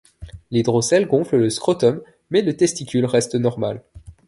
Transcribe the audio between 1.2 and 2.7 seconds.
le scrotum mais le